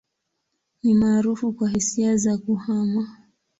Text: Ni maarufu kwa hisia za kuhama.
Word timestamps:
Ni 0.83 0.93
maarufu 0.93 1.53
kwa 1.53 1.69
hisia 1.69 2.17
za 2.17 2.37
kuhama. 2.37 3.17